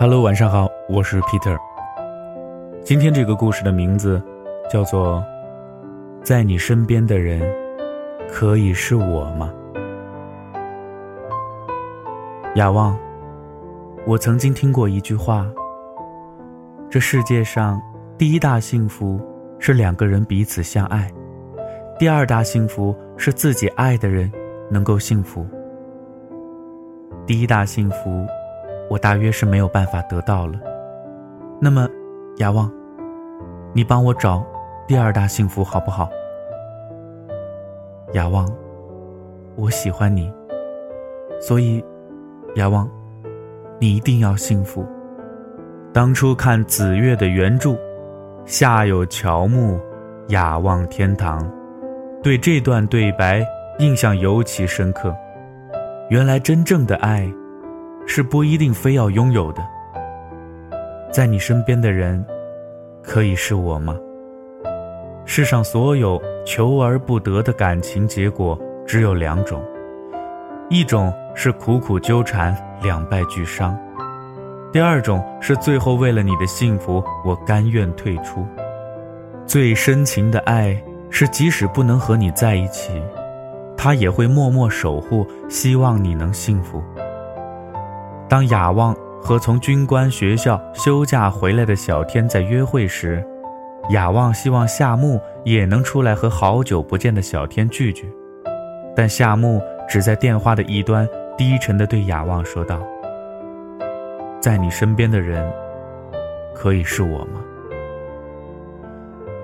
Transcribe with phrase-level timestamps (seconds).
[0.00, 1.58] Hello，晚上好，我是 Peter。
[2.82, 4.18] 今天这个故事的名字
[4.72, 5.22] 叫做
[6.24, 7.42] 《在你身边的人
[8.26, 9.52] 可以是我吗》。
[12.54, 12.98] 雅望，
[14.06, 15.46] 我曾经听过一句话：
[16.88, 17.78] 这世界上
[18.16, 19.20] 第一大幸福
[19.58, 21.10] 是两个人彼此相爱，
[21.98, 24.32] 第二大幸福是自己爱的人
[24.70, 25.46] 能够幸福。
[27.26, 28.26] 第一大幸福，
[28.90, 30.58] 我大约是没有办法得到了。
[31.60, 31.88] 那么，
[32.38, 32.68] 雅望，
[33.72, 34.44] 你帮我找
[34.88, 36.10] 第二大幸福好不好？
[38.14, 38.50] 雅望，
[39.54, 40.28] 我喜欢你，
[41.40, 41.84] 所以，
[42.56, 42.90] 雅望，
[43.78, 44.84] 你一定要幸福。
[45.92, 47.76] 当初看紫月的原著，
[48.44, 49.78] 下有乔木，
[50.30, 51.48] 雅望天堂，
[52.24, 53.46] 对这段对白
[53.78, 55.14] 印象尤其深刻。
[56.08, 57.32] 原来真正的爱，
[58.12, 59.62] 是不一定非要拥有的。
[61.12, 62.26] 在你身边的人，
[63.04, 63.96] 可以是我吗？
[65.24, 69.62] 世上所有求而不得的感情结果只有两种，
[70.68, 72.52] 一种是苦苦纠缠，
[72.82, 73.76] 两败俱伤；
[74.72, 78.44] 第二种是最后为了你的幸福，我甘愿退出。
[79.46, 80.76] 最深情的爱
[81.10, 83.00] 是，即使不能和你在一起。
[83.76, 86.82] 他也会默默守护，希望你能幸福。
[88.30, 93.26] 当雅望和从军官学校休假回来的小天在约会时，
[93.88, 98.08] 雅望希望夏木也能出来和好久不见的小天聚聚，
[98.94, 102.80] 但夏木只在电话的一端低沉地对雅望说道
[104.40, 105.52] ：“在你身边的人，
[106.54, 107.40] 可以是我吗？”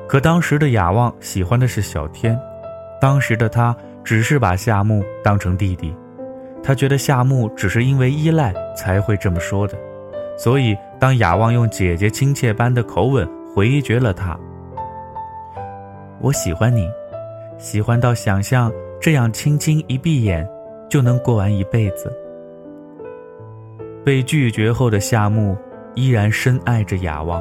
[0.06, 2.38] 可当时的雅望喜欢的是小天，
[3.00, 3.76] 当时的他。
[4.04, 5.92] 只是把夏木当成弟弟，
[6.66, 9.78] 他觉得夏木只是因为依赖才会这么说的，
[10.36, 14.36] 所以当雅望用姐姐亲切般的口吻回绝了他
[16.20, 16.90] ：“我喜欢你，
[17.56, 20.44] 喜欢到想象这样轻轻一闭眼
[20.90, 22.12] 就能过完一辈子。”
[24.04, 25.56] 被拒绝后的夏木
[25.94, 27.40] 依然深爱着雅望，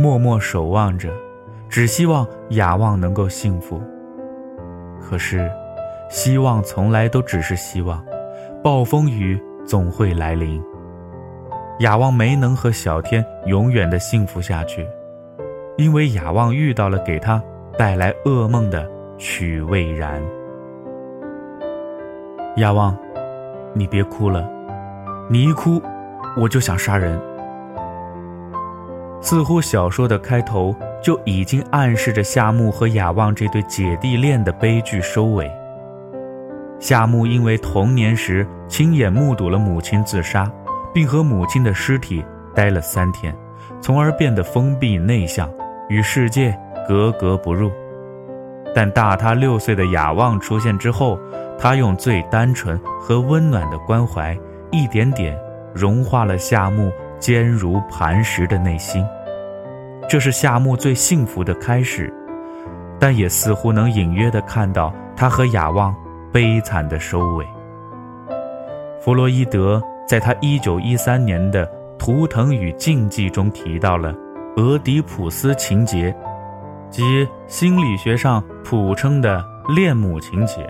[0.00, 1.12] 默默守望着，
[1.68, 3.78] 只希望雅望能够幸福。
[5.02, 5.50] 可是。
[6.10, 8.02] 希望从来都只是希望，
[8.62, 10.62] 暴风雨总会来临。
[11.80, 14.86] 雅望没能和小天永远的幸福下去，
[15.76, 17.40] 因为雅望遇到了给他
[17.78, 20.20] 带来噩梦的曲蔚然。
[22.56, 22.96] 雅望，
[23.74, 24.50] 你别哭了，
[25.30, 25.80] 你一哭，
[26.36, 27.20] 我就想杀人。
[29.20, 35.48] 似乎小说的开头就已经暗示着夏木和雅望这对姐弟恋的悲剧收尾。
[36.80, 40.50] 夏木因为童年时亲眼目睹了母亲自杀，
[40.94, 42.24] 并和母亲的尸体
[42.54, 43.34] 待了三天，
[43.80, 45.50] 从而变得封闭内向，
[45.88, 46.56] 与世界
[46.86, 47.70] 格格不入。
[48.74, 51.18] 但大他六岁的雅望出现之后，
[51.58, 54.38] 他用最单纯和温暖的关怀，
[54.70, 55.36] 一点点
[55.74, 59.04] 融化了夏木坚如磐石的内心。
[60.08, 62.12] 这是夏木最幸福的开始，
[63.00, 65.92] 但也似乎能隐约地看到他和雅望。
[66.32, 67.46] 悲惨的收尾。
[69.00, 71.66] 弗洛伊德在他1913年的
[71.98, 74.14] 《图腾与禁忌》中提到了
[74.56, 76.14] 俄狄浦斯情节，
[76.90, 79.44] 即心理学上普称的
[79.74, 80.68] 恋母情节，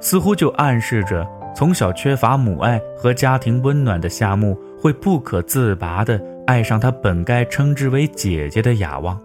[0.00, 9.18] 似乎就暗示着从小缺乏母爱和家庭温暖的夏木会不可自拔地爱上他本该称之为姐姐的雅望。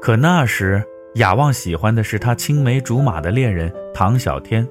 [0.00, 0.82] 可那时，
[1.14, 4.66] 雅望喜欢的是他青梅竹马的恋人唐小天。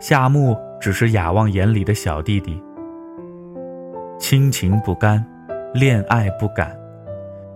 [0.00, 2.60] 夏木只是雅望眼里的小弟弟，
[4.18, 5.24] 亲情不甘，
[5.72, 6.76] 恋爱不敢，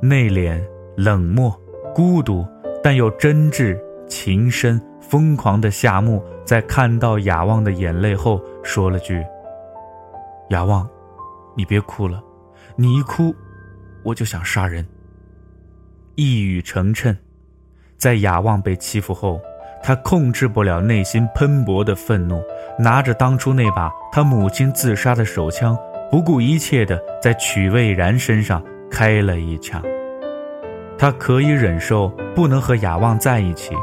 [0.01, 0.63] 内敛、
[0.97, 1.55] 冷漠、
[1.95, 2.47] 孤独，
[2.83, 9.25] 但又真挚、情深、疯狂的夏木，在看到雅望的眼泪后，说了句
[10.51, 10.89] ：“雅望，
[11.57, 12.23] 你别哭了，
[12.77, 13.35] 你一哭，
[14.05, 14.87] 我就想杀人。”
[16.15, 17.15] 一语成谶，
[17.99, 19.41] 在雅望被欺负后。
[19.87, 22.43] 他控制不了内心喷薄的愤怒，
[22.77, 25.79] 拿着当初那把他母亲自杀的手枪，
[26.11, 28.61] 不顾一切的在曲蔚然身上
[28.91, 29.81] 开了一枪。
[30.99, 33.77] 他可以忍受不能和雅望在一起，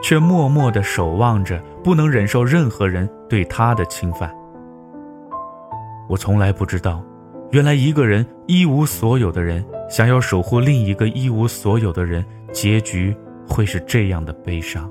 [0.00, 4.32] 却默默的守望着，不能忍受任何人对他的侵犯。
[6.08, 7.02] 我从来不知道，
[7.50, 13.12] 原来一个人一无所有的人想要守护另一个一无所有的人，结局
[13.48, 14.88] 会是这样的悲伤。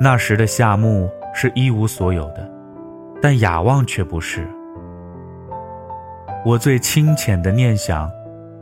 [0.00, 2.48] 那时的夏目是一无所有的，
[3.20, 4.46] 但雅望却不是。
[6.44, 8.08] 我最清浅的念想，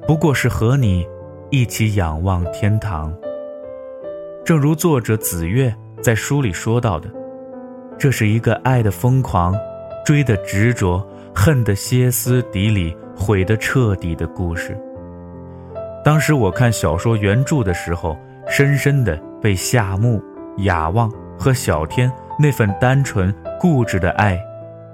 [0.06, 1.06] 不过是和你
[1.50, 3.14] 一起仰望天堂。
[4.46, 7.10] 正如作者子月在书里说到的，
[7.98, 9.54] 这是一个爱的疯狂、
[10.06, 14.74] 追的执着、恨的歇斯底里、毁的彻底的故事。
[16.02, 18.16] 当时我看小说原著的时候，
[18.48, 20.22] 深深的被夏目、
[20.58, 24.40] 雅望和小天那份单纯固执的爱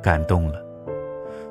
[0.02, 0.54] 感动了。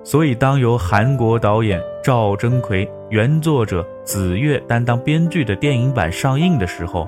[0.03, 7.07] 所以，当由韩国导演赵征奎、原作者子越担当编剧的电影版上映的时候，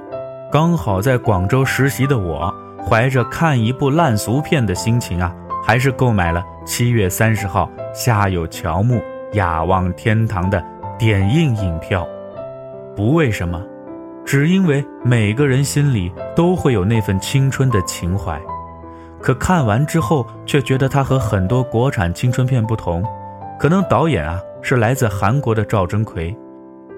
[0.51, 2.53] 刚好在广州实习的我，
[2.87, 9.01] 怀着看一部烂俗片的心情啊，还是购买了七月三十号下有乔木
[9.31, 10.63] 雅望天堂的
[10.99, 12.07] 点映影票。
[12.95, 13.59] 不为什么，
[14.25, 18.39] 只因为每个人心里都会有那份青春的情怀。
[19.21, 23.03] 可看完之后，却觉得它和很多国产青春片不同。
[23.59, 26.35] 可能导演啊是来自韩国的赵征奎，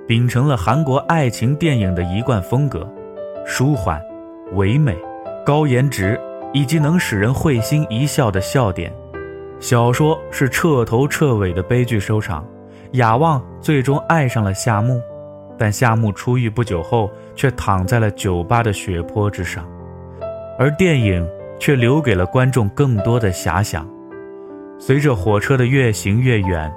[0.07, 2.91] 秉承了韩国爱情电影的一贯风格，
[3.45, 4.01] 舒缓、
[4.53, 4.97] 唯美、
[5.45, 6.19] 高颜值
[6.53, 8.91] 以及能使人会心一笑的笑点。
[9.59, 12.43] 小说是彻头彻尾的悲剧收场，
[12.93, 14.99] 雅望最终爱上了夏目，
[15.57, 19.65] 但夏目出狱不久后却躺在了酒吧的血泊之上，
[20.57, 21.27] 而电影。
[21.57, 23.87] 却留给了观众更多的遐想。
[24.77, 26.69] 随着火车的越行越远，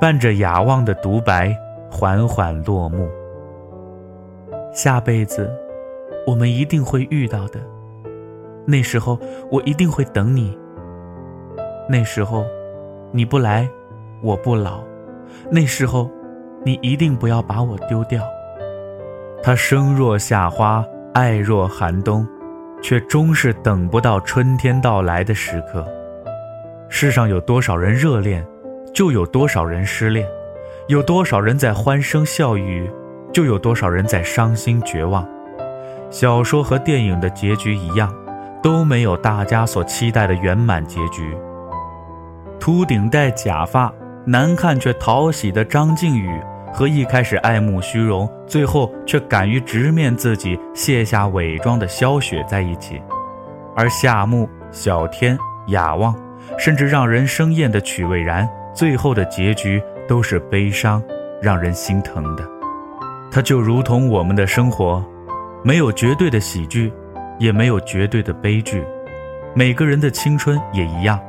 [0.00, 1.52] 伴着雅望的独白
[1.90, 3.08] 缓缓落幕。
[4.72, 5.52] 下辈子，
[6.28, 7.58] 我们一定会遇到的。
[8.64, 9.18] 那时候，
[9.50, 10.56] 我一定会等你。
[11.88, 12.46] 那时候，
[13.10, 13.68] 你不来，
[14.22, 14.80] 我不老。
[15.50, 16.08] 那时候，
[16.64, 18.22] 你一定不要把我丢掉。
[19.42, 22.26] 他生若夏花，爱若寒冬。
[22.82, 25.82] 却终是等不到春天到来的时刻。
[26.90, 28.46] 世上有多少人热恋，
[28.92, 30.26] 就有多少人失恋；
[30.86, 32.86] 有多少人在欢声笑语，
[33.32, 35.26] 就有多少人在伤心绝望。
[36.10, 38.14] 小说和电影的结局一样，
[38.62, 41.34] 都没有大家所期待的圆满结局。
[42.60, 43.90] 秃顶戴假发、
[44.26, 46.38] 难看却讨喜的张靖宇。
[46.74, 53.00] 和一开始爱慕虚荣，最后却敢于直面自己、卸下伪装的萧雪在一起，
[53.76, 55.38] 而夏目、小天、
[55.68, 56.12] 雅望，
[56.58, 61.00] 甚至让人生厌的曲蔚然，最后的结局都是悲伤，
[61.40, 62.44] 让人心疼的。
[63.30, 65.00] 它就如同我们的生活，
[65.62, 66.92] 没有绝对的喜剧，
[67.38, 68.84] 也没有绝对的悲剧。
[69.54, 71.20] 每个人的青春也一样，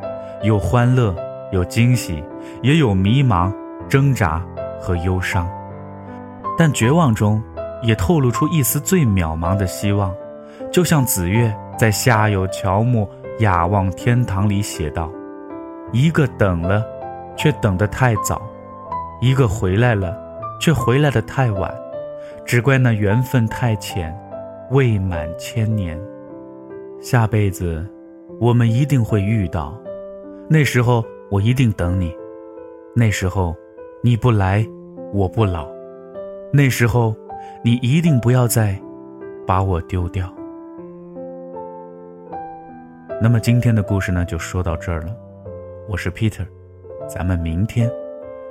[0.41, 1.15] 有欢乐，
[1.51, 2.23] 有惊喜，
[2.63, 3.53] 也有迷茫、
[3.87, 4.43] 挣扎。
[4.85, 5.49] 和忧伤，
[6.55, 7.41] 但绝望中
[7.81, 10.13] 也透露出一丝最渺茫的希望，
[10.71, 13.09] 就像子月在《夏有乔木
[13.39, 15.11] 雅望天堂》里写道
[15.91, 16.85] ：“一个等了，
[17.35, 18.39] 却等得太早；
[19.21, 20.15] 一个回来了，
[20.61, 21.73] 却回来的太晚。
[22.45, 24.15] 只怪那缘分太浅，
[24.69, 25.99] 未满千年。
[27.01, 27.83] 下辈子，
[28.39, 29.75] 我们一定会遇到，
[30.47, 32.15] 那时候我一定等你，
[32.95, 33.55] 那时候。”
[34.03, 34.63] 你不来，
[35.15, 35.65] 我不老。
[36.51, 37.15] 那时候，
[37.63, 38.77] 你一定不要再
[39.47, 40.29] 把我丢掉。
[43.21, 45.15] 那么今天的故事呢，就说到这儿了。
[45.87, 46.45] 我是 Peter，
[47.07, 47.89] 咱们明天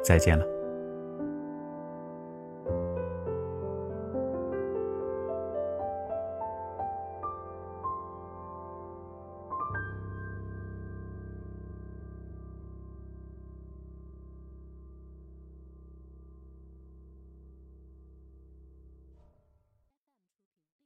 [0.02, 0.53] 再见了。